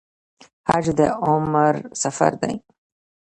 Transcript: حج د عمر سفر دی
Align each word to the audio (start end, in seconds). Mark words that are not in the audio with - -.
حج 0.67 0.85
د 0.99 1.01
عمر 1.25 1.73
سفر 2.01 2.31
دی 2.41 2.53